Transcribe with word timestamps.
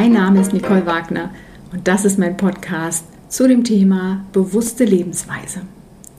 Mein 0.00 0.14
Name 0.14 0.40
ist 0.40 0.54
Nicole 0.54 0.86
Wagner 0.86 1.28
und 1.74 1.86
das 1.86 2.06
ist 2.06 2.18
mein 2.18 2.38
Podcast 2.38 3.04
zu 3.28 3.46
dem 3.46 3.64
Thema 3.64 4.24
bewusste 4.32 4.86
Lebensweise. 4.86 5.60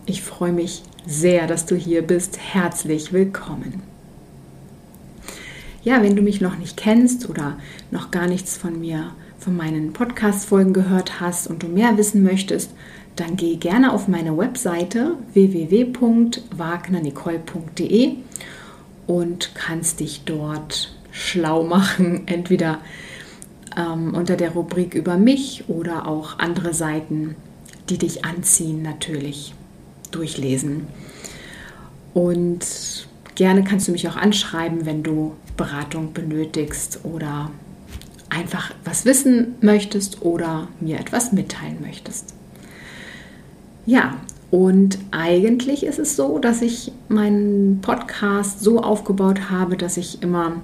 Ich 0.06 0.22
freue 0.22 0.52
mich 0.52 0.84
sehr, 1.08 1.48
dass 1.48 1.66
du 1.66 1.76
hier 1.76 2.04
bist. 2.04 2.38
Herzlich 2.38 3.12
willkommen. 3.12 3.82
Ja, 5.84 6.04
wenn 6.04 6.16
du 6.16 6.22
mich 6.22 6.42
noch 6.42 6.60
nicht 6.60 6.78
kennst 6.78 7.28
oder 7.28 7.58
noch 7.90 8.12
gar 8.12 8.28
nichts 8.28 8.56
von 8.56 8.80
mir, 8.80 9.16
von 9.40 9.58
meinen 9.58 9.94
Podcast-Folgen 9.94 10.74
gehört 10.74 11.20
hast 11.20 11.48
und 11.48 11.64
du 11.64 11.68
mehr 11.68 11.98
wissen 11.98 12.22
möchtest, 12.22 12.70
dann 13.16 13.36
geh 13.36 13.56
gerne 13.56 13.94
auf 13.94 14.08
meine 14.08 14.38
Webseite 14.38 15.16
www.wagnernicole.de 15.34 18.12
und 19.08 19.56
kannst 19.56 20.02
dich 20.02 20.22
dort 20.24 20.94
schlau 21.12 21.64
machen, 21.64 22.28
entweder 22.28 22.78
ähm, 23.78 24.14
unter 24.14 24.36
der 24.36 24.52
Rubrik 24.52 24.96
über 24.96 25.18
mich 25.18 25.66
oder 25.68 26.08
auch 26.08 26.40
andere 26.40 26.74
Seiten, 26.74 27.36
die 27.90 27.98
dich 27.98 28.26
anziehen, 28.26 28.82
natürlich 28.82 29.54
durchlesen. 30.12 30.88
Und 32.14 33.08
gerne 33.36 33.64
kannst 33.64 33.88
du 33.88 33.92
mich 33.92 34.08
auch 34.08 34.18
anschreiben, 34.18 34.86
wenn 34.86 35.04
du 35.04 35.34
Beratung 35.58 36.14
benötigst 36.14 37.02
oder 37.04 37.52
einfach 38.30 38.72
was 38.84 39.06
wissen 39.06 39.56
möchtest 39.62 40.22
oder 40.22 40.68
mir 40.80 41.00
etwas 41.00 41.32
mitteilen 41.32 41.78
möchtest. 41.82 42.34
Ja, 43.86 44.18
und 44.52 45.00
eigentlich 45.12 45.86
ist 45.86 46.00
es 46.00 46.16
so, 46.16 46.38
dass 46.38 46.62
ich 46.62 46.92
meinen 47.08 47.80
Podcast 47.82 48.62
so 48.62 48.82
aufgebaut 48.82 49.50
habe, 49.50 49.78
dass 49.78 49.98
ich 49.98 50.22
immer 50.22 50.62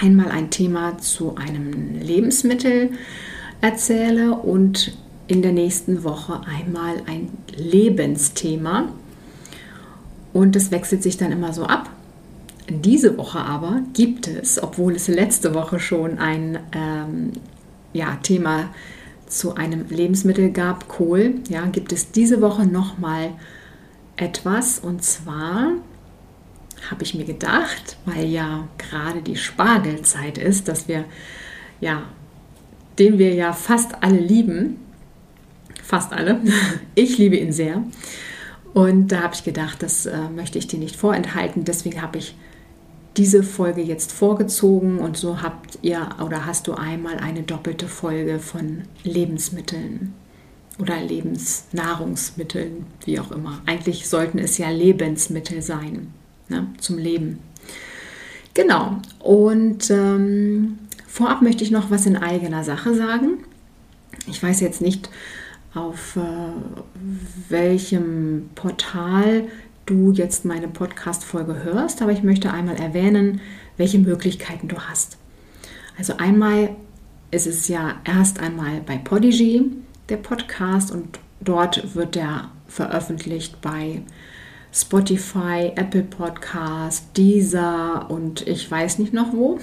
einmal 0.00 0.30
ein 0.30 0.50
Thema 0.50 0.98
zu 0.98 1.36
einem 1.36 2.00
Lebensmittel 2.00 2.90
erzähle 3.60 4.34
und 4.34 4.96
in 5.26 5.42
der 5.42 5.52
nächsten 5.52 6.02
Woche 6.02 6.40
einmal 6.46 7.02
ein 7.06 7.30
Lebensthema. 7.54 8.88
Und 10.32 10.56
das 10.56 10.70
wechselt 10.70 11.02
sich 11.02 11.16
dann 11.16 11.32
immer 11.32 11.52
so 11.52 11.64
ab. 11.64 11.90
Diese 12.68 13.16
Woche 13.18 13.40
aber 13.40 13.82
gibt 13.94 14.28
es, 14.28 14.62
obwohl 14.62 14.94
es 14.94 15.08
letzte 15.08 15.54
Woche 15.54 15.80
schon 15.80 16.18
ein 16.18 16.58
ähm, 16.72 17.32
ja, 17.92 18.16
Thema 18.22 18.70
zu 19.26 19.54
einem 19.54 19.88
Lebensmittel 19.88 20.50
gab, 20.50 20.88
Kohl, 20.88 21.36
ja, 21.48 21.66
gibt 21.66 21.92
es 21.92 22.10
diese 22.12 22.40
Woche 22.40 22.66
nochmal 22.66 23.32
etwas. 24.16 24.78
Und 24.78 25.02
zwar 25.02 25.72
habe 26.90 27.02
ich 27.02 27.14
mir 27.14 27.24
gedacht, 27.24 27.98
weil 28.06 28.26
ja 28.26 28.68
gerade 28.78 29.22
die 29.22 29.36
Spargelzeit 29.36 30.38
ist, 30.38 30.68
dass 30.68 30.88
wir, 30.88 31.04
ja, 31.80 32.02
den 32.98 33.18
wir 33.18 33.34
ja 33.34 33.52
fast 33.52 34.02
alle 34.02 34.18
lieben, 34.18 34.78
fast 35.82 36.12
alle, 36.12 36.40
ich 36.94 37.18
liebe 37.18 37.36
ihn 37.36 37.52
sehr. 37.52 37.82
Und 38.72 39.08
da 39.08 39.22
habe 39.22 39.34
ich 39.34 39.44
gedacht, 39.44 39.82
das 39.82 40.06
äh, 40.06 40.28
möchte 40.34 40.58
ich 40.58 40.68
dir 40.68 40.78
nicht 40.78 40.96
vorenthalten. 40.96 41.64
Deswegen 41.64 42.00
habe 42.00 42.18
ich 42.18 42.36
diese 43.16 43.42
Folge 43.42 43.82
jetzt 43.82 44.12
vorgezogen 44.12 44.98
und 44.98 45.16
so 45.16 45.42
habt 45.42 45.80
ihr 45.82 46.08
oder 46.24 46.46
hast 46.46 46.68
du 46.68 46.74
einmal 46.74 47.18
eine 47.18 47.42
doppelte 47.42 47.88
Folge 47.88 48.38
von 48.38 48.82
Lebensmitteln 49.02 50.14
oder 50.78 51.00
Lebensnahrungsmitteln, 51.00 52.86
wie 53.04 53.18
auch 53.18 53.32
immer. 53.32 53.60
Eigentlich 53.66 54.08
sollten 54.08 54.38
es 54.38 54.58
ja 54.58 54.70
Lebensmittel 54.70 55.60
sein 55.60 56.14
ne, 56.50 56.66
zum 56.78 56.98
Leben. 56.98 57.38
Genau. 58.54 58.98
Und 59.18 59.90
ähm, 59.90 60.78
vorab 61.06 61.42
möchte 61.42 61.64
ich 61.64 61.70
noch 61.70 61.90
was 61.90 62.06
in 62.06 62.16
eigener 62.16 62.64
Sache 62.64 62.94
sagen. 62.94 63.38
Ich 64.26 64.42
weiß 64.42 64.60
jetzt 64.60 64.80
nicht, 64.80 65.08
auf 65.74 66.16
äh, 66.16 66.20
welchem 67.48 68.50
Portal 68.54 69.44
du 69.86 70.12
jetzt 70.12 70.44
meine 70.44 70.68
Podcast-Folge 70.68 71.62
hörst, 71.62 72.02
aber 72.02 72.12
ich 72.12 72.22
möchte 72.22 72.52
einmal 72.52 72.76
erwähnen, 72.76 73.40
welche 73.76 73.98
Möglichkeiten 73.98 74.68
du 74.68 74.78
hast. 74.78 75.16
Also 75.96 76.16
einmal 76.16 76.76
ist 77.30 77.46
es 77.46 77.68
ja 77.68 78.00
erst 78.04 78.40
einmal 78.40 78.80
bei 78.84 78.96
Podigy 78.96 79.70
der 80.08 80.16
Podcast 80.16 80.90
und 80.90 81.18
dort 81.40 81.94
wird 81.94 82.14
der 82.14 82.50
veröffentlicht 82.66 83.60
bei 83.60 84.02
Spotify, 84.72 85.72
Apple 85.74 86.02
Podcast, 86.02 87.16
Deezer 87.16 88.06
und 88.08 88.46
ich 88.46 88.70
weiß 88.70 88.98
nicht 88.98 89.12
noch 89.12 89.32
wo. 89.32 89.58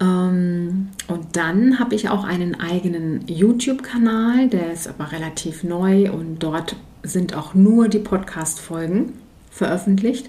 Ähm, 0.00 0.88
und 1.08 1.36
dann 1.36 1.78
habe 1.78 1.94
ich 1.94 2.08
auch 2.08 2.24
einen 2.24 2.60
eigenen 2.60 3.26
YouTube-Kanal, 3.26 4.48
der 4.48 4.72
ist 4.72 4.88
aber 4.88 5.12
relativ 5.12 5.64
neu 5.64 6.12
und 6.12 6.38
dort 6.40 6.76
sind 7.02 7.34
auch 7.34 7.54
nur 7.54 7.88
die 7.88 7.98
Podcast-Folgen 7.98 9.14
veröffentlicht. 9.50 10.28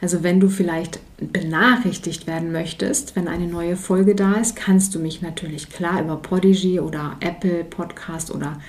Also 0.00 0.22
wenn 0.22 0.40
du 0.40 0.48
vielleicht 0.48 1.00
benachrichtigt 1.18 2.26
werden 2.26 2.52
möchtest, 2.52 3.16
wenn 3.16 3.28
eine 3.28 3.46
neue 3.46 3.76
Folge 3.76 4.14
da 4.14 4.34
ist, 4.34 4.56
kannst 4.56 4.94
du 4.94 4.98
mich 4.98 5.22
natürlich 5.22 5.70
klar 5.70 6.02
über 6.02 6.16
Podigy 6.16 6.80
oder 6.80 7.16
Apple 7.20 7.64
Podcast 7.64 8.34
oder 8.34 8.60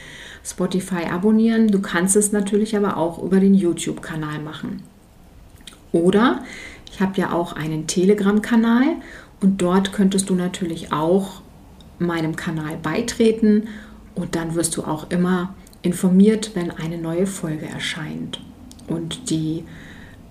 Spotify 0.47 1.05
abonnieren. 1.11 1.67
Du 1.67 1.81
kannst 1.81 2.15
es 2.15 2.31
natürlich 2.31 2.77
aber 2.77 2.97
auch 2.97 3.21
über 3.21 3.39
den 3.39 3.53
YouTube-Kanal 3.53 4.39
machen. 4.39 4.83
Oder 5.91 6.43
ich 6.91 7.01
habe 7.01 7.17
ja 7.19 7.31
auch 7.31 7.53
einen 7.53 7.87
Telegram-Kanal 7.87 8.95
und 9.41 9.61
dort 9.61 9.93
könntest 9.93 10.29
du 10.29 10.35
natürlich 10.35 10.93
auch 10.93 11.41
meinem 11.99 12.35
Kanal 12.35 12.77
beitreten 12.77 13.67
und 14.15 14.35
dann 14.35 14.55
wirst 14.55 14.77
du 14.77 14.83
auch 14.83 15.09
immer 15.09 15.55
informiert, 15.81 16.51
wenn 16.53 16.71
eine 16.71 16.97
neue 16.97 17.27
Folge 17.27 17.65
erscheint. 17.65 18.41
Und 18.87 19.29
die 19.29 19.63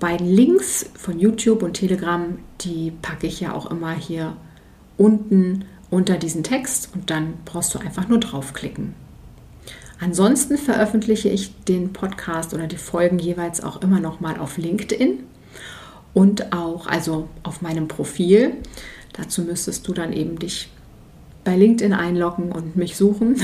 beiden 0.01 0.27
Links 0.27 0.91
von 0.95 1.19
YouTube 1.19 1.63
und 1.63 1.75
Telegram, 1.75 2.39
die 2.63 2.93
packe 3.03 3.27
ich 3.27 3.41
ja 3.41 3.53
auch 3.53 3.71
immer 3.71 3.93
hier 3.93 4.37
unten 4.97 5.65
unter 5.91 6.17
diesen 6.17 6.43
Text 6.43 6.91
und 6.95 7.11
dann 7.11 7.35
brauchst 7.45 7.75
du 7.75 7.79
einfach 7.79 8.09
nur 8.09 8.19
draufklicken. 8.19 9.06
Ansonsten 9.99 10.59
veröffentliche 10.59 11.29
ich 11.29 11.55
den 11.65 11.93
Podcast 11.93 12.53
oder 12.53 12.67
die 12.67 12.77
Folgen 12.77 13.19
jeweils 13.19 13.63
auch 13.63 13.81
immer 13.81 14.01
noch 14.01 14.21
mal 14.21 14.39
auf 14.39 14.59
LinkedIn 14.59 15.21
und 16.13 16.53
auch 16.53 16.87
also 16.87 17.29
auf 17.43 17.63
meinem 17.63 17.89
Profil. 17.89 18.53
Dazu 19.15 19.43
müsstest 19.43 19.89
du 19.89 19.95
dann 19.95 20.13
eben 20.13 20.39
dich 20.39 20.71
bei 21.45 21.57
LinkedIn 21.57 21.95
einloggen 21.95 22.53
und 22.53 22.77
mich 22.77 22.97
suchen. 22.97 23.37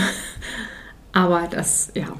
Aber 1.12 1.48
das, 1.50 1.90
ja, 1.94 2.14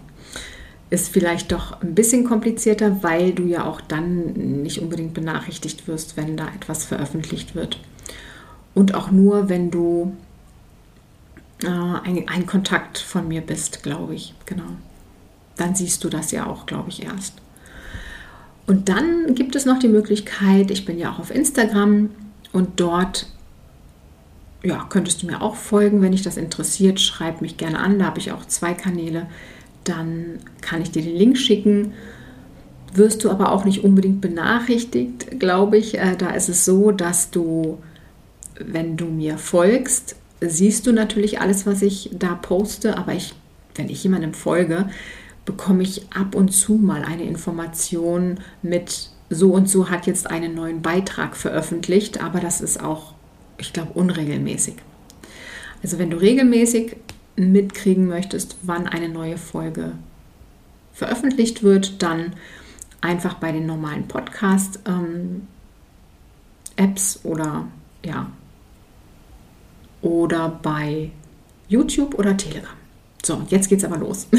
ist 0.92 1.08
vielleicht 1.08 1.52
doch 1.52 1.80
ein 1.80 1.94
bisschen 1.94 2.24
komplizierter, 2.24 3.02
weil 3.02 3.32
du 3.32 3.44
ja 3.44 3.64
auch 3.64 3.80
dann 3.80 4.62
nicht 4.62 4.80
unbedingt 4.80 5.14
benachrichtigt 5.14 5.88
wirst, 5.88 6.16
wenn 6.16 6.36
da 6.36 6.48
etwas 6.54 6.84
veröffentlicht 6.84 7.54
wird. 7.54 7.78
Und 8.74 8.94
auch 8.94 9.10
nur, 9.10 9.48
wenn 9.48 9.70
du 9.70 10.14
äh, 11.64 11.68
ein, 11.68 12.28
ein 12.28 12.46
Kontakt 12.46 12.98
von 12.98 13.28
mir 13.28 13.40
bist, 13.40 13.82
glaube 13.82 14.14
ich. 14.14 14.34
Genau. 14.46 14.76
Dann 15.56 15.74
siehst 15.74 16.02
du 16.04 16.08
das 16.08 16.30
ja 16.30 16.46
auch, 16.46 16.66
glaube 16.66 16.90
ich, 16.90 17.04
erst. 17.04 17.34
Und 18.66 18.88
dann 18.88 19.34
gibt 19.34 19.56
es 19.56 19.64
noch 19.64 19.78
die 19.78 19.88
Möglichkeit, 19.88 20.70
ich 20.70 20.84
bin 20.84 20.98
ja 20.98 21.12
auch 21.12 21.18
auf 21.18 21.34
Instagram 21.34 22.10
und 22.52 22.80
dort 22.80 23.26
ja, 24.64 24.86
könntest 24.88 25.22
du 25.22 25.26
mir 25.26 25.42
auch 25.42 25.56
folgen, 25.56 26.02
wenn 26.02 26.12
dich 26.12 26.22
das 26.22 26.36
interessiert. 26.36 27.00
Schreib 27.00 27.42
mich 27.42 27.56
gerne 27.56 27.78
an, 27.78 27.98
da 27.98 28.06
habe 28.06 28.20
ich 28.20 28.32
auch 28.32 28.44
zwei 28.46 28.74
Kanäle. 28.74 29.26
Dann 29.84 30.38
kann 30.60 30.82
ich 30.82 30.92
dir 30.92 31.02
den 31.02 31.16
Link 31.16 31.36
schicken. 31.36 31.94
Wirst 32.94 33.24
du 33.24 33.30
aber 33.30 33.50
auch 33.50 33.64
nicht 33.64 33.82
unbedingt 33.82 34.20
benachrichtigt, 34.20 35.40
glaube 35.40 35.78
ich. 35.78 35.98
Äh, 35.98 36.16
da 36.16 36.30
ist 36.30 36.48
es 36.48 36.64
so, 36.64 36.92
dass 36.92 37.30
du, 37.30 37.78
wenn 38.60 38.96
du 38.96 39.06
mir 39.06 39.38
folgst, 39.38 40.14
siehst 40.48 40.86
du 40.86 40.92
natürlich 40.92 41.40
alles, 41.40 41.66
was 41.66 41.82
ich 41.82 42.10
da 42.12 42.34
poste. 42.34 42.96
Aber 42.98 43.12
ich, 43.12 43.34
wenn 43.74 43.88
ich 43.88 44.02
jemandem 44.02 44.34
folge, 44.34 44.88
bekomme 45.44 45.82
ich 45.82 46.06
ab 46.12 46.34
und 46.34 46.50
zu 46.50 46.74
mal 46.74 47.04
eine 47.04 47.24
Information 47.24 48.40
mit, 48.62 49.10
so 49.30 49.52
und 49.52 49.68
so 49.68 49.90
hat 49.90 50.06
jetzt 50.06 50.30
einen 50.30 50.54
neuen 50.54 50.82
Beitrag 50.82 51.36
veröffentlicht. 51.36 52.22
Aber 52.22 52.40
das 52.40 52.60
ist 52.60 52.82
auch 52.82 53.14
ich 53.62 53.72
glaube, 53.72 53.92
unregelmäßig. 53.92 54.74
Also 55.82 55.98
wenn 55.98 56.10
du 56.10 56.16
regelmäßig 56.18 56.96
mitkriegen 57.36 58.06
möchtest, 58.06 58.56
wann 58.62 58.86
eine 58.86 59.08
neue 59.08 59.38
Folge 59.38 59.92
veröffentlicht 60.92 61.62
wird, 61.62 62.02
dann 62.02 62.34
einfach 63.00 63.34
bei 63.34 63.52
den 63.52 63.66
normalen 63.66 64.06
Podcast-Apps 64.06 64.80
ähm, 64.86 65.48
oder 67.30 67.66
ja 68.04 68.30
oder 70.02 70.60
bei 70.62 71.10
YouTube 71.68 72.18
oder 72.18 72.36
Telegram. 72.36 72.74
So, 73.24 73.42
jetzt 73.48 73.68
geht's 73.68 73.84
aber 73.84 73.98
los. 73.98 74.26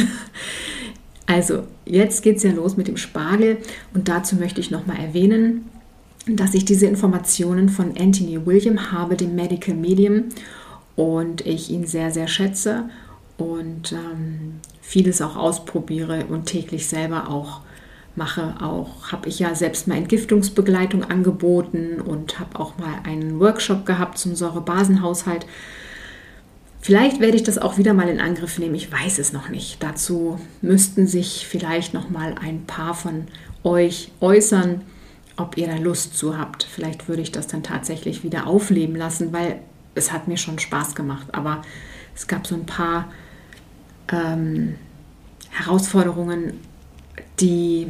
Also, 1.25 1.63
jetzt 1.85 2.21
geht 2.21 2.35
es 2.35 2.43
ja 2.43 2.51
los 2.51 2.75
mit 2.75 2.89
dem 2.89 2.97
Spargel 2.97 3.57
und 3.93 4.09
dazu 4.09 4.35
möchte 4.35 4.59
ich 4.59 4.71
nochmal 4.71 4.97
erwähnen, 4.97 5.69
dass 6.27 6.53
ich 6.53 6.65
diese 6.65 6.85
Informationen 6.85 7.69
von 7.69 7.97
Anthony 7.97 8.45
William 8.45 8.91
habe, 8.91 9.15
dem 9.15 9.33
Medical 9.33 9.73
Medium. 9.73 10.25
und 10.97 11.45
ich 11.45 11.71
ihn 11.71 11.87
sehr, 11.87 12.11
sehr 12.11 12.27
schätze 12.27 12.89
und 13.37 13.93
ähm, 13.93 14.59
vieles 14.81 15.21
auch 15.21 15.35
ausprobiere 15.35 16.25
und 16.25 16.45
täglich 16.45 16.87
selber 16.87 17.29
auch 17.29 17.61
mache. 18.15 18.55
Auch 18.61 19.11
habe 19.11 19.29
ich 19.29 19.39
ja 19.39 19.55
selbst 19.55 19.87
mal 19.87 19.97
Entgiftungsbegleitung 19.97 21.03
angeboten 21.03 22.01
und 22.01 22.39
habe 22.39 22.59
auch 22.59 22.77
mal 22.77 22.95
einen 23.03 23.39
Workshop 23.39 23.85
gehabt 23.85 24.17
zum 24.17 24.35
Säurebasenhaushalt. 24.35 25.45
Vielleicht 26.81 27.21
werde 27.21 27.37
ich 27.37 27.43
das 27.43 27.57
auch 27.57 27.77
wieder 27.77 27.93
mal 27.93 28.09
in 28.09 28.19
Angriff 28.19 28.59
nehmen. 28.59 28.75
Ich 28.75 28.91
weiß 28.91 29.17
es 29.17 29.31
noch 29.31 29.49
nicht. 29.49 29.81
Dazu 29.81 30.39
müssten 30.61 31.07
sich 31.07 31.47
vielleicht 31.47 31.93
noch 31.93 32.09
mal 32.09 32.35
ein 32.41 32.65
paar 32.65 32.93
von 32.93 33.27
euch 33.63 34.11
äußern, 34.19 34.81
ob 35.37 35.57
ihr 35.57 35.67
da 35.67 35.77
Lust 35.77 36.17
zu 36.17 36.37
habt. 36.37 36.63
Vielleicht 36.63 37.07
würde 37.07 37.21
ich 37.21 37.31
das 37.31 37.47
dann 37.47 37.63
tatsächlich 37.63 38.23
wieder 38.23 38.47
aufleben 38.47 38.97
lassen, 38.97 39.31
weil 39.31 39.59
es 39.95 40.11
hat 40.11 40.27
mir 40.27 40.37
schon 40.37 40.59
Spaß 40.59 40.93
gemacht. 40.93 41.27
Aber 41.31 41.61
es 42.15 42.27
gab 42.27 42.45
so 42.45 42.55
ein 42.55 42.65
paar 42.65 43.09
ähm, 44.11 44.75
Herausforderungen, 45.51 46.59
die 47.39 47.87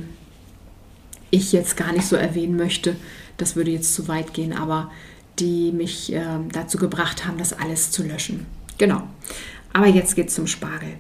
ich 1.31 1.51
jetzt 1.51 1.77
gar 1.77 1.91
nicht 1.91 2.05
so 2.05 2.15
erwähnen 2.15 2.55
möchte. 2.55 2.95
Das 3.37 3.55
würde 3.55 3.71
jetzt 3.71 3.95
zu 3.95 4.07
weit 4.07 4.33
gehen, 4.33 4.53
aber 4.53 4.91
die 5.39 5.71
mich 5.71 6.13
äh, 6.13 6.21
dazu 6.51 6.77
gebracht 6.77 7.25
haben, 7.25 7.37
das 7.37 7.53
alles 7.53 7.91
zu 7.91 8.03
löschen. 8.03 8.45
Genau. 8.77 9.03
Aber 9.73 9.87
jetzt 9.87 10.15
geht 10.15 10.27
es 10.27 10.35
zum 10.35 10.47
Spargel. 10.47 10.93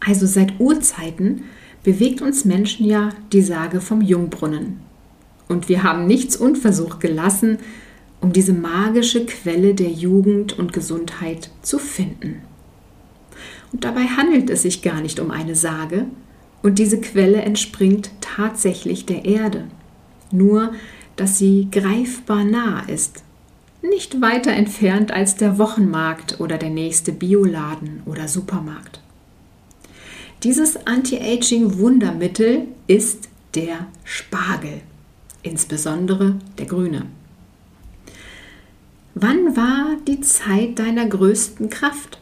Also 0.00 0.26
seit 0.26 0.58
Urzeiten 0.58 1.44
bewegt 1.84 2.20
uns 2.20 2.44
Menschen 2.44 2.86
ja 2.86 3.10
die 3.32 3.42
Sage 3.42 3.80
vom 3.80 4.00
Jungbrunnen. 4.00 4.80
Und 5.48 5.68
wir 5.68 5.82
haben 5.82 6.06
nichts 6.06 6.36
unversucht 6.36 7.00
gelassen, 7.00 7.58
um 8.20 8.32
diese 8.32 8.52
magische 8.52 9.26
Quelle 9.26 9.74
der 9.74 9.90
Jugend 9.90 10.58
und 10.58 10.72
Gesundheit 10.72 11.50
zu 11.62 11.78
finden. 11.78 12.42
Und 13.72 13.84
dabei 13.84 14.06
handelt 14.06 14.50
es 14.50 14.62
sich 14.62 14.82
gar 14.82 15.00
nicht 15.00 15.20
um 15.20 15.30
eine 15.30 15.54
Sage, 15.54 16.06
und 16.62 16.78
diese 16.78 17.00
Quelle 17.00 17.42
entspringt 17.42 18.10
tatsächlich 18.20 19.06
der 19.06 19.24
Erde, 19.24 19.68
nur 20.30 20.72
dass 21.16 21.38
sie 21.38 21.68
greifbar 21.70 22.44
nah 22.44 22.80
ist, 22.80 23.22
nicht 23.82 24.20
weiter 24.20 24.52
entfernt 24.52 25.10
als 25.10 25.36
der 25.36 25.58
Wochenmarkt 25.58 26.40
oder 26.40 26.56
der 26.56 26.70
nächste 26.70 27.12
Bioladen 27.12 28.02
oder 28.06 28.28
Supermarkt. 28.28 29.00
Dieses 30.44 30.86
Anti-Aging-Wundermittel 30.86 32.68
ist 32.86 33.28
der 33.54 33.86
Spargel, 34.04 34.80
insbesondere 35.42 36.36
der 36.58 36.66
grüne. 36.66 37.06
Wann 39.14 39.56
war 39.56 39.96
die 40.08 40.20
Zeit 40.20 40.78
deiner 40.78 41.06
größten 41.06 41.68
Kraft? 41.68 42.21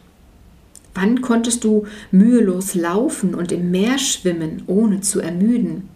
Wann 0.94 1.20
konntest 1.22 1.64
du 1.64 1.86
mühelos 2.10 2.74
laufen 2.74 3.34
und 3.34 3.52
im 3.52 3.70
Meer 3.70 3.98
schwimmen, 3.98 4.62
ohne 4.66 5.00
zu 5.00 5.20
ermüden? 5.20 5.88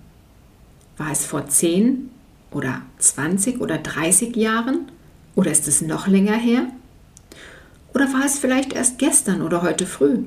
War 0.97 1.11
es 1.11 1.27
vor 1.27 1.47
10 1.49 2.11
oder 2.53 2.83
20 2.99 3.61
oder 3.61 3.79
30 3.79 4.37
Jahren? 4.37 4.91
Oder 5.35 5.51
ist 5.51 5.67
es 5.67 5.83
noch 5.83 6.07
länger 6.07 6.37
her? 6.37 6.69
Oder 7.93 8.13
war 8.13 8.25
es 8.25 8.39
vielleicht 8.39 8.73
erst 8.73 8.99
gestern 8.99 9.43
oder 9.43 9.63
heute 9.63 9.87
früh? 9.87 10.25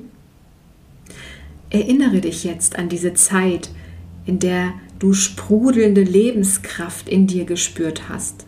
Erinnere 1.70 2.20
dich 2.20 2.44
jetzt 2.44 2.78
an 2.78 2.88
diese 2.88 3.14
Zeit, 3.14 3.70
in 4.26 4.38
der 4.38 4.72
du 4.98 5.12
sprudelnde 5.12 6.02
Lebenskraft 6.02 7.08
in 7.08 7.26
dir 7.26 7.44
gespürt 7.44 8.08
hast. 8.08 8.46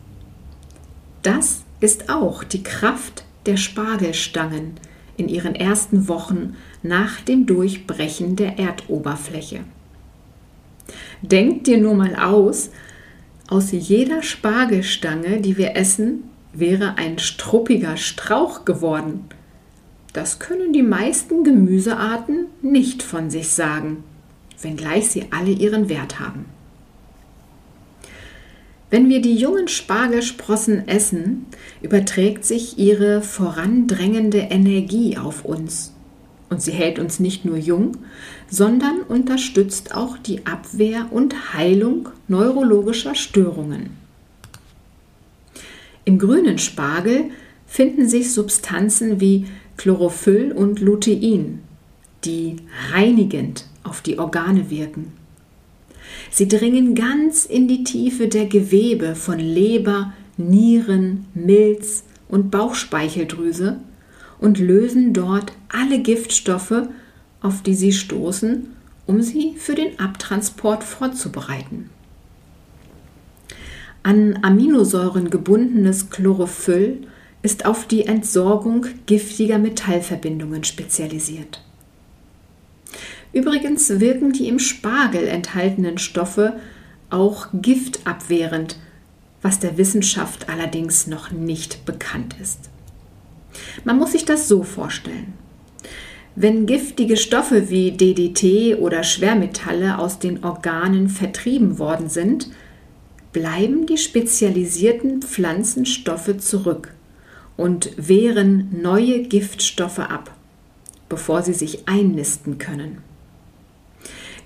Das 1.22 1.62
ist 1.80 2.10
auch 2.10 2.44
die 2.44 2.62
Kraft 2.62 3.24
der 3.46 3.56
Spargelstangen, 3.56 4.72
in 5.20 5.28
ihren 5.28 5.54
ersten 5.54 6.08
Wochen 6.08 6.56
nach 6.82 7.20
dem 7.20 7.46
Durchbrechen 7.46 8.34
der 8.34 8.58
Erdoberfläche. 8.58 9.60
Denkt 11.22 11.66
dir 11.66 11.78
nur 11.78 11.94
mal 11.94 12.16
aus, 12.16 12.70
aus 13.48 13.70
jeder 13.72 14.22
Spargelstange, 14.22 15.40
die 15.40 15.58
wir 15.58 15.76
essen, 15.76 16.24
wäre 16.52 16.96
ein 16.96 17.18
struppiger 17.18 17.96
Strauch 17.96 18.64
geworden. 18.64 19.26
Das 20.12 20.40
können 20.40 20.72
die 20.72 20.82
meisten 20.82 21.44
Gemüsearten 21.44 22.46
nicht 22.62 23.02
von 23.02 23.30
sich 23.30 23.50
sagen, 23.50 24.02
wenngleich 24.60 25.10
sie 25.10 25.26
alle 25.30 25.50
ihren 25.50 25.88
Wert 25.88 26.18
haben. 26.18 26.46
Wenn 28.90 29.08
wir 29.08 29.22
die 29.22 29.36
jungen 29.36 29.68
Spargelsprossen 29.68 30.88
essen, 30.88 31.46
überträgt 31.80 32.44
sich 32.44 32.76
ihre 32.76 33.22
vorandrängende 33.22 34.38
Energie 34.38 35.16
auf 35.16 35.44
uns. 35.44 35.94
Und 36.48 36.60
sie 36.60 36.72
hält 36.72 36.98
uns 36.98 37.20
nicht 37.20 37.44
nur 37.44 37.56
jung, 37.56 37.98
sondern 38.48 39.02
unterstützt 39.02 39.94
auch 39.94 40.18
die 40.18 40.44
Abwehr 40.44 41.06
und 41.12 41.54
Heilung 41.54 42.08
neurologischer 42.26 43.14
Störungen. 43.14 43.90
Im 46.04 46.18
grünen 46.18 46.58
Spargel 46.58 47.26
finden 47.68 48.08
sich 48.08 48.32
Substanzen 48.32 49.20
wie 49.20 49.46
Chlorophyll 49.76 50.50
und 50.50 50.80
Lutein, 50.80 51.60
die 52.24 52.56
reinigend 52.90 53.66
auf 53.84 54.00
die 54.00 54.18
Organe 54.18 54.68
wirken. 54.70 55.19
Sie 56.30 56.48
dringen 56.48 56.94
ganz 56.94 57.44
in 57.44 57.66
die 57.66 57.84
Tiefe 57.84 58.28
der 58.28 58.46
Gewebe 58.46 59.14
von 59.14 59.38
Leber, 59.38 60.12
Nieren, 60.36 61.26
Milz 61.34 62.04
und 62.28 62.50
Bauchspeicheldrüse 62.50 63.78
und 64.38 64.58
lösen 64.58 65.12
dort 65.12 65.52
alle 65.68 66.00
Giftstoffe, 66.00 66.88
auf 67.42 67.62
die 67.62 67.74
sie 67.74 67.92
stoßen, 67.92 68.68
um 69.06 69.22
sie 69.22 69.54
für 69.56 69.74
den 69.74 69.98
Abtransport 69.98 70.84
vorzubereiten. 70.84 71.90
An 74.02 74.38
Aminosäuren 74.42 75.30
gebundenes 75.30 76.08
Chlorophyll 76.10 77.06
ist 77.42 77.66
auf 77.66 77.86
die 77.86 78.06
Entsorgung 78.06 78.86
giftiger 79.06 79.58
Metallverbindungen 79.58 80.64
spezialisiert. 80.64 81.62
Übrigens 83.32 84.00
wirken 84.00 84.32
die 84.32 84.48
im 84.48 84.58
Spargel 84.58 85.26
enthaltenen 85.26 85.98
Stoffe 85.98 86.54
auch 87.10 87.48
giftabwehrend, 87.52 88.76
was 89.42 89.58
der 89.58 89.78
Wissenschaft 89.78 90.48
allerdings 90.48 91.06
noch 91.06 91.30
nicht 91.30 91.84
bekannt 91.84 92.34
ist. 92.40 92.70
Man 93.84 93.98
muss 93.98 94.12
sich 94.12 94.24
das 94.24 94.48
so 94.48 94.62
vorstellen. 94.62 95.32
Wenn 96.36 96.66
giftige 96.66 97.16
Stoffe 97.16 97.70
wie 97.70 97.92
DDT 97.92 98.76
oder 98.78 99.02
Schwermetalle 99.02 99.98
aus 99.98 100.18
den 100.18 100.44
Organen 100.44 101.08
vertrieben 101.08 101.78
worden 101.78 102.08
sind, 102.08 102.48
bleiben 103.32 103.86
die 103.86 103.98
spezialisierten 103.98 105.22
Pflanzenstoffe 105.22 106.36
zurück 106.38 106.94
und 107.56 107.90
wehren 107.96 108.80
neue 108.80 109.22
Giftstoffe 109.22 109.98
ab, 109.98 110.34
bevor 111.08 111.42
sie 111.42 111.54
sich 111.54 111.88
einnisten 111.88 112.58
können. 112.58 113.09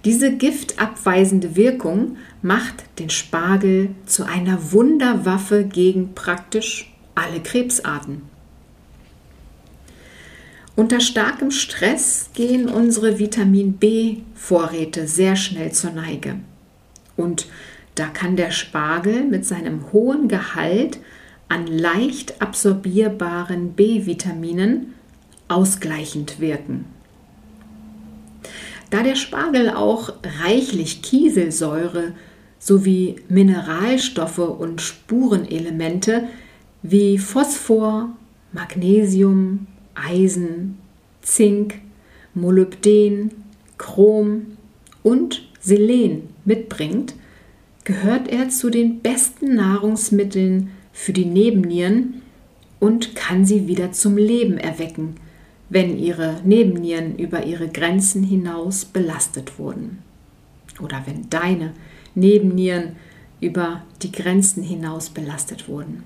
Diese 0.04 0.36
giftabweisende 0.36 1.56
Wirkung 1.56 2.18
macht 2.42 2.84
den 2.98 3.08
Spargel 3.08 3.90
zu 4.04 4.24
einer 4.24 4.72
Wunderwaffe 4.72 5.64
gegen 5.64 6.14
praktisch 6.14 6.92
alle 7.14 7.40
Krebsarten. 7.40 8.22
Unter 10.76 11.00
starkem 11.00 11.50
Stress 11.50 12.30
gehen 12.34 12.68
unsere 12.68 13.18
Vitamin 13.18 13.74
B-Vorräte 13.74 15.06
sehr 15.06 15.36
schnell 15.36 15.72
zur 15.72 15.92
Neige. 15.92 16.36
Und 17.16 17.46
da 17.94 18.06
kann 18.08 18.36
der 18.36 18.50
Spargel 18.50 19.24
mit 19.24 19.46
seinem 19.46 19.92
hohen 19.92 20.28
Gehalt 20.28 20.98
an 21.48 21.66
leicht 21.66 22.42
absorbierbaren 22.42 23.72
B-Vitaminen 23.72 24.94
ausgleichend 25.46 26.40
wirken. 26.40 26.86
Da 28.94 29.02
der 29.02 29.16
Spargel 29.16 29.70
auch 29.70 30.12
reichlich 30.44 31.02
Kieselsäure 31.02 32.12
sowie 32.60 33.16
Mineralstoffe 33.28 34.38
und 34.38 34.80
Spurenelemente 34.80 36.28
wie 36.84 37.18
Phosphor, 37.18 38.10
Magnesium, 38.52 39.66
Eisen, 39.96 40.78
Zink, 41.22 41.80
Molybden, 42.34 43.32
Chrom 43.78 44.58
und 45.02 45.42
Selen 45.58 46.28
mitbringt, 46.44 47.16
gehört 47.82 48.28
er 48.28 48.48
zu 48.48 48.70
den 48.70 49.00
besten 49.00 49.56
Nahrungsmitteln 49.56 50.70
für 50.92 51.12
die 51.12 51.26
Nebennieren 51.26 52.22
und 52.78 53.16
kann 53.16 53.44
sie 53.44 53.66
wieder 53.66 53.90
zum 53.90 54.16
Leben 54.16 54.56
erwecken, 54.56 55.16
wenn 55.74 55.98
ihre 55.98 56.36
Nebennieren 56.44 57.16
über 57.18 57.46
ihre 57.46 57.66
Grenzen 57.66 58.22
hinaus 58.22 58.84
belastet 58.84 59.58
wurden. 59.58 59.98
Oder 60.80 61.02
wenn 61.04 61.28
deine 61.30 61.72
Nebennieren 62.14 62.94
über 63.40 63.82
die 64.00 64.12
Grenzen 64.12 64.62
hinaus 64.62 65.10
belastet 65.10 65.68
wurden. 65.68 66.04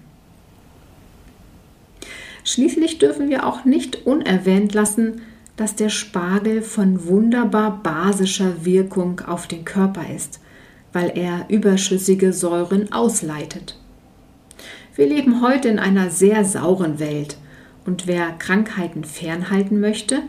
Schließlich 2.45 2.97
dürfen 2.97 3.29
wir 3.29 3.47
auch 3.47 3.67
nicht 3.67 4.07
unerwähnt 4.07 4.73
lassen, 4.73 5.21
dass 5.59 5.77
der 5.77 5.91
Spargel 5.91 6.63
von 6.63 7.07
wunderbar 7.07 7.83
basischer 7.83 8.65
Wirkung 8.65 9.21
auf 9.21 9.47
den 9.49 9.67
Körper 9.67 10.07
ist, 10.17 10.41
weil 10.95 11.13
er 11.15 11.45
überschüssige 11.51 12.33
Säuren 12.33 12.91
ausleitet. 12.91 13.79
Wir 14.95 15.09
leben 15.09 15.43
heute 15.43 15.69
in 15.69 15.79
einer 15.79 16.09
sehr 16.09 16.47
sauren 16.47 16.99
Welt 16.99 17.37
und 17.89 18.07
wer 18.07 18.33
Krankheiten 18.33 19.03
fernhalten 19.03 19.81
möchte, 19.81 20.23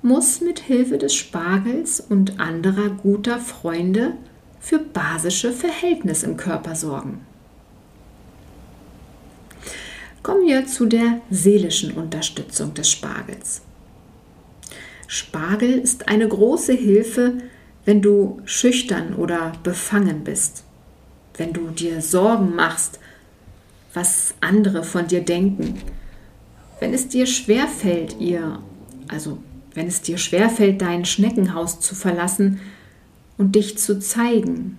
muss 0.00 0.40
mit 0.40 0.60
Hilfe 0.60 0.96
des 0.96 1.14
Spargels 1.14 2.00
und 2.00 2.40
anderer 2.40 2.88
guter 2.88 3.38
Freunde 3.38 4.14
für 4.58 4.78
basische 4.78 5.52
Verhältnisse 5.52 6.24
im 6.24 6.38
Körper 6.38 6.74
sorgen. 6.74 7.20
Kommen 10.22 10.46
wir 10.46 10.66
zu 10.66 10.86
der 10.86 11.20
seelischen 11.28 11.92
Unterstützung 11.92 12.72
des 12.72 12.90
Spargels. 12.90 13.60
Spargel 15.06 15.80
ist 15.80 16.08
eine 16.08 16.26
große 16.26 16.72
Hilfe, 16.72 17.34
wenn 17.84 18.00
du 18.00 18.40
schüchtern 18.46 19.16
oder 19.16 19.52
befangen 19.62 20.24
bist, 20.24 20.64
wenn 21.36 21.52
du 21.52 21.68
dir 21.68 22.00
Sorgen 22.00 22.56
machst, 22.56 22.98
was 23.92 24.32
andere 24.40 24.82
von 24.82 25.08
dir 25.08 25.20
denken, 25.20 25.78
wenn 26.82 26.94
es 26.94 27.06
dir 27.06 27.26
schwerfällt, 27.26 28.16
ihr, 28.18 28.58
also 29.06 29.38
wenn 29.72 29.86
es 29.86 30.02
dir 30.02 30.18
schwerfällt, 30.18 30.82
dein 30.82 31.04
Schneckenhaus 31.04 31.78
zu 31.78 31.94
verlassen 31.94 32.58
und 33.38 33.54
dich 33.54 33.78
zu 33.78 34.00
zeigen. 34.00 34.78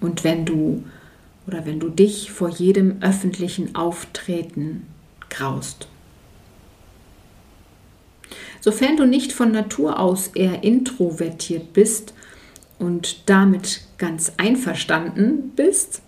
Und 0.00 0.24
wenn 0.24 0.44
du 0.44 0.82
oder 1.46 1.64
wenn 1.64 1.78
du 1.78 1.90
dich 1.90 2.32
vor 2.32 2.48
jedem 2.48 3.00
öffentlichen 3.02 3.76
Auftreten 3.76 4.88
graust. 5.30 5.86
Sofern 8.60 8.96
du 8.96 9.06
nicht 9.06 9.32
von 9.32 9.52
Natur 9.52 10.00
aus 10.00 10.26
eher 10.34 10.64
introvertiert 10.64 11.72
bist 11.72 12.14
und 12.80 13.30
damit 13.30 13.82
ganz 13.96 14.32
einverstanden 14.38 15.52
bist, 15.54 16.02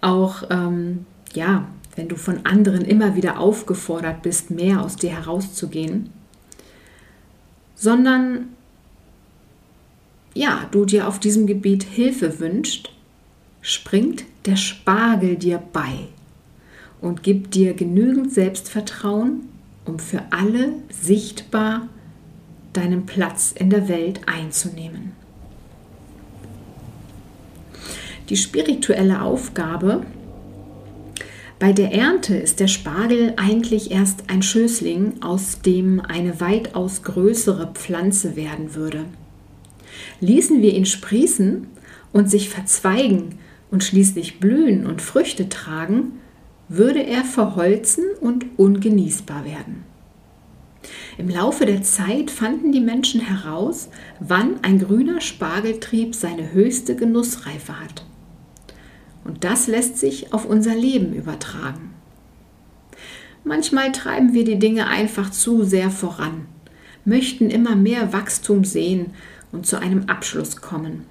auch 0.00 0.42
ähm, 0.50 1.06
ja, 1.34 1.68
wenn 1.96 2.08
du 2.08 2.16
von 2.16 2.44
anderen 2.46 2.84
immer 2.84 3.16
wieder 3.16 3.38
aufgefordert 3.38 4.22
bist, 4.22 4.50
mehr 4.50 4.82
aus 4.82 4.96
dir 4.96 5.10
herauszugehen, 5.10 6.10
sondern 7.74 8.48
ja, 10.34 10.68
du 10.70 10.84
dir 10.84 11.08
auf 11.08 11.18
diesem 11.18 11.46
Gebiet 11.46 11.82
Hilfe 11.82 12.38
wünschst, 12.38 12.90
springt 13.60 14.24
der 14.46 14.56
Spargel 14.56 15.36
dir 15.36 15.62
bei 15.72 16.08
und 17.00 17.22
gibt 17.22 17.54
dir 17.54 17.74
genügend 17.74 18.32
Selbstvertrauen, 18.32 19.48
um 19.84 19.98
für 19.98 20.22
alle 20.30 20.74
sichtbar 20.90 21.88
deinen 22.72 23.06
Platz 23.06 23.52
in 23.52 23.70
der 23.70 23.88
Welt 23.88 24.20
einzunehmen. 24.26 25.12
Die 28.28 28.36
spirituelle 28.36 29.22
Aufgabe 29.22 30.06
bei 31.60 31.74
der 31.74 31.92
Ernte 31.92 32.36
ist 32.36 32.58
der 32.58 32.68
Spargel 32.68 33.34
eigentlich 33.36 33.90
erst 33.90 34.30
ein 34.30 34.42
Schößling, 34.42 35.20
aus 35.20 35.60
dem 35.60 36.00
eine 36.00 36.40
weitaus 36.40 37.02
größere 37.02 37.72
Pflanze 37.74 38.34
werden 38.34 38.74
würde. 38.74 39.04
Ließen 40.20 40.62
wir 40.62 40.72
ihn 40.72 40.86
sprießen 40.86 41.66
und 42.14 42.30
sich 42.30 42.48
verzweigen 42.48 43.38
und 43.70 43.84
schließlich 43.84 44.40
blühen 44.40 44.86
und 44.86 45.02
Früchte 45.02 45.50
tragen, 45.50 46.12
würde 46.68 47.04
er 47.04 47.24
verholzen 47.24 48.06
und 48.22 48.46
ungenießbar 48.56 49.44
werden. 49.44 49.84
Im 51.18 51.28
Laufe 51.28 51.66
der 51.66 51.82
Zeit 51.82 52.30
fanden 52.30 52.72
die 52.72 52.80
Menschen 52.80 53.20
heraus, 53.20 53.90
wann 54.18 54.64
ein 54.64 54.78
grüner 54.78 55.20
Spargeltrieb 55.20 56.14
seine 56.14 56.54
höchste 56.54 56.96
Genussreife 56.96 57.78
hat. 57.78 58.06
Und 59.24 59.44
das 59.44 59.66
lässt 59.66 59.98
sich 59.98 60.32
auf 60.32 60.44
unser 60.44 60.74
Leben 60.74 61.12
übertragen. 61.12 61.90
Manchmal 63.44 63.92
treiben 63.92 64.34
wir 64.34 64.44
die 64.44 64.58
Dinge 64.58 64.86
einfach 64.86 65.30
zu 65.30 65.64
sehr 65.64 65.90
voran, 65.90 66.46
möchten 67.04 67.50
immer 67.50 67.74
mehr 67.74 68.12
Wachstum 68.12 68.64
sehen 68.64 69.14
und 69.52 69.66
zu 69.66 69.78
einem 69.78 70.08
Abschluss 70.08 70.56
kommen. 70.56 71.06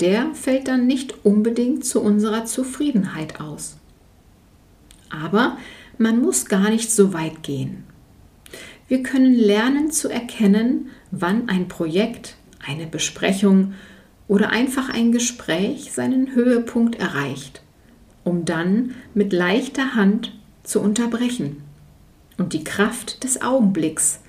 Der 0.00 0.34
fällt 0.34 0.68
dann 0.68 0.86
nicht 0.86 1.24
unbedingt 1.24 1.84
zu 1.84 2.00
unserer 2.00 2.44
Zufriedenheit 2.44 3.40
aus. 3.40 3.76
Aber 5.10 5.58
man 5.98 6.20
muss 6.20 6.46
gar 6.46 6.70
nicht 6.70 6.90
so 6.90 7.12
weit 7.12 7.42
gehen. 7.42 7.84
Wir 8.88 9.02
können 9.02 9.34
lernen 9.34 9.90
zu 9.90 10.08
erkennen, 10.08 10.90
wann 11.10 11.48
ein 11.48 11.68
Projekt, 11.68 12.36
eine 12.66 12.86
Besprechung 12.86 13.74
oder 14.28 14.50
einfach 14.50 14.88
ein 14.88 15.12
Gespräch 15.12 15.92
seinen 15.92 16.34
Höhepunkt 16.34 16.96
erreicht, 16.96 17.62
um 18.24 18.44
dann 18.44 18.94
mit 19.14 19.32
leichter 19.32 19.94
Hand 19.94 20.38
zu 20.62 20.80
unterbrechen 20.80 21.62
und 22.38 22.52
die 22.52 22.64
Kraft 22.64 23.24
des 23.24 23.42
Augenblicks 23.42 24.20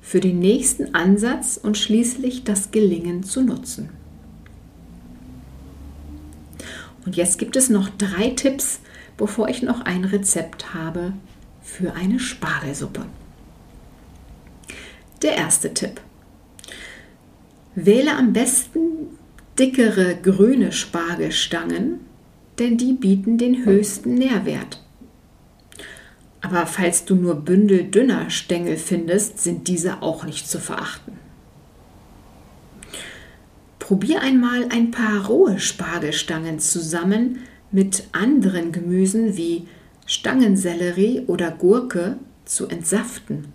für 0.00 0.20
den 0.20 0.38
nächsten 0.38 0.94
Ansatz 0.94 1.58
und 1.62 1.78
schließlich 1.78 2.44
das 2.44 2.70
Gelingen 2.70 3.22
zu 3.22 3.42
nutzen. 3.42 3.90
Und 7.04 7.16
jetzt 7.16 7.38
gibt 7.38 7.56
es 7.56 7.68
noch 7.68 7.88
drei 7.88 8.30
Tipps, 8.30 8.80
bevor 9.16 9.48
ich 9.48 9.62
noch 9.62 9.82
ein 9.82 10.04
Rezept 10.04 10.74
habe 10.74 11.12
für 11.62 11.94
eine 11.94 12.20
Spargelsuppe. 12.20 13.06
Der 15.22 15.36
erste 15.36 15.72
Tipp. 15.74 16.00
Wähle 17.74 18.16
am 18.16 18.32
besten 18.32 19.18
dickere 19.58 20.16
grüne 20.16 20.72
Spargelstangen, 20.72 22.00
denn 22.58 22.76
die 22.78 22.92
bieten 22.92 23.38
den 23.38 23.64
höchsten 23.64 24.14
Nährwert. 24.14 24.82
Aber 26.40 26.66
falls 26.66 27.04
du 27.04 27.14
nur 27.14 27.36
Bündel 27.36 27.84
dünner 27.84 28.28
Stängel 28.30 28.76
findest, 28.76 29.38
sind 29.38 29.68
diese 29.68 30.02
auch 30.02 30.24
nicht 30.24 30.48
zu 30.48 30.58
verachten. 30.58 31.18
Probier 33.78 34.22
einmal 34.22 34.66
ein 34.70 34.90
paar 34.90 35.26
rohe 35.26 35.58
Spargelstangen 35.58 36.58
zusammen 36.58 37.38
mit 37.70 38.04
anderen 38.12 38.72
Gemüsen 38.72 39.36
wie 39.36 39.66
Stangensellerie 40.06 41.22
oder 41.26 41.50
Gurke 41.50 42.16
zu 42.44 42.66
entsaften. 42.68 43.52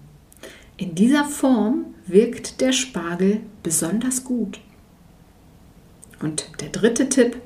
In 0.78 0.96
dieser 0.96 1.26
Form 1.26 1.86
wirkt 2.06 2.62
der 2.62 2.72
Spargel 2.72 3.42
besonders 3.64 4.24
gut. 4.24 4.60
Und 6.20 6.50
der 6.62 6.70
dritte 6.70 7.10
Tipp, 7.10 7.38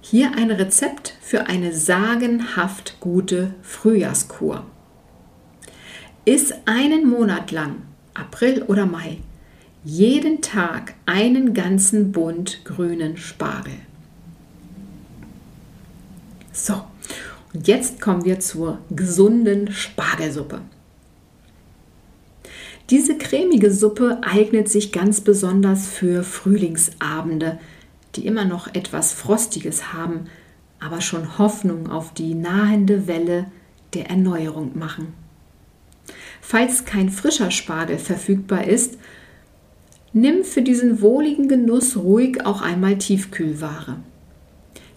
hier 0.00 0.36
ein 0.36 0.50
Rezept 0.50 1.14
für 1.20 1.46
eine 1.46 1.72
sagenhaft 1.72 2.98
gute 3.00 3.54
Frühjahrskur. 3.62 4.64
Iss 6.24 6.52
einen 6.66 7.08
Monat 7.08 7.50
lang, 7.50 7.82
April 8.14 8.62
oder 8.62 8.86
Mai, 8.86 9.18
jeden 9.84 10.40
Tag 10.40 10.94
einen 11.04 11.52
ganzen 11.52 12.12
Bund 12.12 12.64
grünen 12.64 13.16
Spargel. 13.16 13.74
So, 16.52 16.82
und 17.52 17.66
jetzt 17.66 18.00
kommen 18.00 18.24
wir 18.24 18.40
zur 18.40 18.78
gesunden 18.90 19.72
Spargelsuppe. 19.72 20.62
Diese 22.90 23.16
cremige 23.16 23.70
Suppe 23.70 24.18
eignet 24.22 24.68
sich 24.68 24.92
ganz 24.92 25.22
besonders 25.22 25.86
für 25.86 26.22
Frühlingsabende, 26.22 27.58
die 28.14 28.26
immer 28.26 28.44
noch 28.44 28.74
etwas 28.74 29.12
Frostiges 29.12 29.94
haben, 29.94 30.26
aber 30.80 31.00
schon 31.00 31.38
Hoffnung 31.38 31.90
auf 31.90 32.12
die 32.12 32.34
nahende 32.34 33.06
Welle 33.06 33.46
der 33.94 34.10
Erneuerung 34.10 34.78
machen. 34.78 35.14
Falls 36.42 36.84
kein 36.84 37.08
frischer 37.08 37.50
Spargel 37.50 37.96
verfügbar 37.96 38.64
ist, 38.64 38.98
nimm 40.12 40.44
für 40.44 40.60
diesen 40.60 41.00
wohligen 41.00 41.48
Genuss 41.48 41.96
ruhig 41.96 42.44
auch 42.44 42.60
einmal 42.60 42.98
Tiefkühlware. 42.98 43.96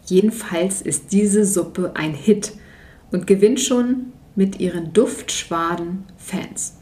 Jedenfalls 0.05 0.81
ist 0.81 1.13
diese 1.13 1.45
Suppe 1.45 1.91
ein 1.95 2.13
Hit 2.13 2.53
und 3.11 3.27
gewinnt 3.27 3.61
schon 3.61 4.07
mit 4.35 4.59
ihren 4.59 4.91
Duftschwaden 4.91 6.03
Fans. 6.17 6.76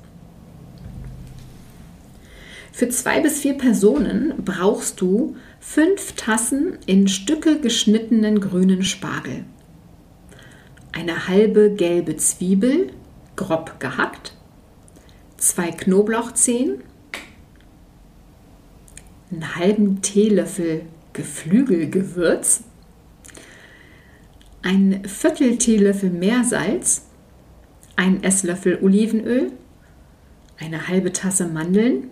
Für 2.76 2.90
zwei 2.90 3.22
bis 3.22 3.40
vier 3.40 3.54
Personen 3.54 4.34
brauchst 4.44 5.00
du 5.00 5.38
fünf 5.62 6.12
Tassen 6.18 6.78
in 6.86 7.08
Stücke 7.08 7.62
geschnittenen 7.62 8.42
grünen 8.42 8.84
Spargel, 8.84 9.46
eine 10.92 11.30
halbe 11.30 11.74
gelbe 11.74 12.18
Zwiebel, 12.18 12.92
grob 13.38 13.80
gehackt, 13.80 14.34
zwei 15.38 15.72
Knoblauchzehen, 15.72 16.84
einen 19.32 19.56
halben 19.56 20.02
Teelöffel 20.02 20.82
Geflügelgewürz, 21.14 22.66
ein 24.64 25.02
Viertel 25.06 25.58
Teelöffel 25.58 26.10
Meersalz, 26.10 27.06
ein 27.96 28.22
Esslöffel 28.22 28.80
Olivenöl, 28.82 29.54
eine 30.60 30.90
halbe 30.90 31.14
Tasse 31.14 31.48
Mandeln 31.48 32.10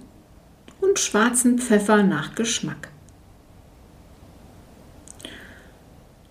und 0.84 1.00
schwarzen 1.00 1.60
Pfeffer 1.60 2.04
nach 2.04 2.36
Geschmack. 2.36 2.90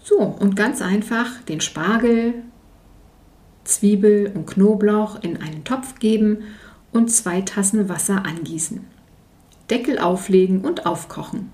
So, 0.03 0.19
und 0.19 0.57
ganz 0.57 0.83
einfach 0.83 1.41
den 1.43 1.61
Spargel, 1.61 2.35
Zwiebel 3.65 4.33
und 4.35 4.47
Knoblauch 4.47 5.23
in 5.23 5.41
einen 5.41 5.65
Topf 5.65 5.99
geben 5.99 6.45
und 6.93 7.11
zwei 7.11 7.41
Tassen 7.41 7.89
Wasser 7.89 8.25
angießen. 8.27 8.85
Deckel 9.71 9.99
auflegen 9.99 10.63
und 10.63 10.85
aufkochen. 10.87 11.51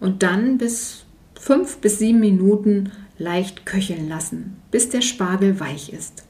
Und 0.00 0.22
dann 0.22 0.56
bis 0.58 1.04
fünf 1.38 1.78
bis 1.78 1.98
sieben 1.98 2.20
Minuten 2.20 2.92
leicht 3.18 3.66
köcheln 3.66 4.08
lassen, 4.08 4.56
bis 4.70 4.88
der 4.88 5.02
Spargel 5.02 5.58
weich 5.60 5.92
ist. 5.92 6.24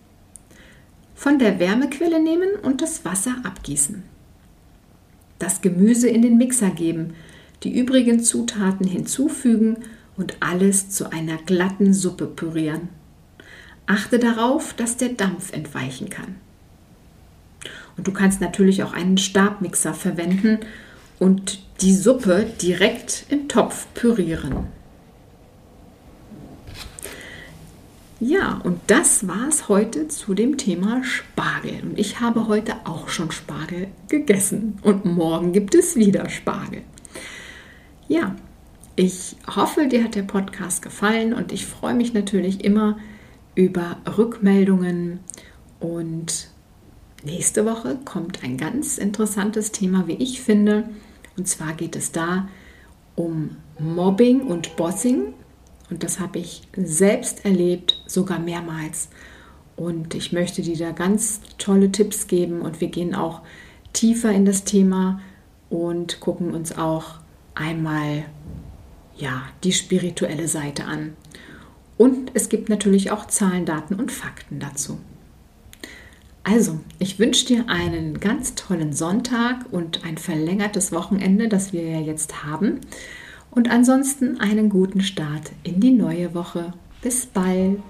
Von 1.14 1.38
der 1.38 1.58
Wärmequelle 1.60 2.22
nehmen 2.22 2.48
und 2.62 2.80
das 2.80 3.04
Wasser 3.04 3.36
abgießen. 3.44 4.02
Das 5.38 5.60
Gemüse 5.60 6.08
in 6.08 6.22
den 6.22 6.36
Mixer 6.36 6.70
geben, 6.70 7.14
die 7.62 7.78
übrigen 7.78 8.22
Zutaten 8.22 8.86
hinzufügen 8.86 9.78
und 10.16 10.36
alles 10.40 10.90
zu 10.90 11.12
einer 11.12 11.36
glatten 11.36 11.94
Suppe 11.94 12.26
pürieren. 12.26 12.88
Achte 13.86 14.18
darauf, 14.18 14.74
dass 14.74 14.96
der 14.96 15.10
Dampf 15.10 15.52
entweichen 15.52 16.10
kann. 16.10 16.36
Und 17.96 18.06
du 18.06 18.12
kannst 18.12 18.40
natürlich 18.40 18.82
auch 18.82 18.92
einen 18.92 19.18
Stabmixer 19.18 19.94
verwenden 19.94 20.58
und 21.18 21.60
die 21.80 21.94
Suppe 21.94 22.46
direkt 22.60 23.26
im 23.28 23.48
Topf 23.48 23.86
pürieren. 23.94 24.66
Ja, 28.20 28.60
und 28.64 28.80
das 28.88 29.28
war 29.28 29.46
es 29.48 29.68
heute 29.68 30.08
zu 30.08 30.34
dem 30.34 30.56
Thema 30.56 31.04
Spargel. 31.04 31.82
Und 31.84 31.98
ich 31.98 32.18
habe 32.18 32.48
heute 32.48 32.74
auch 32.84 33.08
schon 33.08 33.30
Spargel 33.30 33.88
gegessen. 34.08 34.78
Und 34.82 35.04
morgen 35.04 35.52
gibt 35.52 35.76
es 35.76 35.94
wieder 35.94 36.28
Spargel. 36.28 36.82
Ja, 38.08 38.34
ich 38.96 39.36
hoffe, 39.54 39.86
dir 39.86 40.02
hat 40.02 40.16
der 40.16 40.22
Podcast 40.22 40.82
gefallen 40.82 41.32
und 41.32 41.52
ich 41.52 41.66
freue 41.66 41.94
mich 41.94 42.12
natürlich 42.12 42.64
immer 42.64 42.98
über 43.54 43.98
Rückmeldungen. 44.16 45.20
Und 45.78 46.48
nächste 47.22 47.64
Woche 47.66 47.98
kommt 48.04 48.42
ein 48.42 48.56
ganz 48.56 48.98
interessantes 48.98 49.70
Thema, 49.70 50.08
wie 50.08 50.14
ich 50.14 50.40
finde. 50.40 50.88
Und 51.36 51.46
zwar 51.46 51.74
geht 51.74 51.94
es 51.94 52.10
da 52.10 52.48
um 53.14 53.58
Mobbing 53.78 54.40
und 54.40 54.74
Bossing 54.74 55.34
und 55.90 56.02
das 56.02 56.20
habe 56.20 56.38
ich 56.38 56.62
selbst 56.76 57.44
erlebt, 57.44 58.02
sogar 58.06 58.38
mehrmals. 58.38 59.08
Und 59.76 60.14
ich 60.14 60.32
möchte 60.32 60.62
dir 60.62 60.76
da 60.76 60.90
ganz 60.90 61.40
tolle 61.56 61.92
Tipps 61.92 62.26
geben 62.26 62.62
und 62.62 62.80
wir 62.80 62.88
gehen 62.88 63.14
auch 63.14 63.42
tiefer 63.92 64.32
in 64.32 64.44
das 64.44 64.64
Thema 64.64 65.20
und 65.70 66.20
gucken 66.20 66.52
uns 66.54 66.76
auch 66.76 67.20
einmal 67.54 68.24
ja, 69.16 69.42
die 69.64 69.72
spirituelle 69.72 70.48
Seite 70.48 70.84
an. 70.84 71.16
Und 71.96 72.30
es 72.34 72.48
gibt 72.48 72.68
natürlich 72.68 73.10
auch 73.10 73.26
Zahlen, 73.26 73.64
Daten 73.64 73.94
und 73.94 74.12
Fakten 74.12 74.60
dazu. 74.60 74.98
Also, 76.44 76.80
ich 76.98 77.18
wünsche 77.18 77.46
dir 77.46 77.68
einen 77.68 78.20
ganz 78.20 78.54
tollen 78.54 78.92
Sonntag 78.92 79.66
und 79.70 80.04
ein 80.04 80.16
verlängertes 80.16 80.92
Wochenende, 80.92 81.48
das 81.48 81.72
wir 81.72 81.82
ja 81.82 82.00
jetzt 82.00 82.44
haben. 82.44 82.80
Und 83.58 83.72
ansonsten 83.72 84.38
einen 84.38 84.68
guten 84.68 85.00
Start 85.00 85.50
in 85.64 85.80
die 85.80 85.90
neue 85.90 86.32
Woche. 86.32 86.74
Bis 87.02 87.26
bald. 87.26 87.82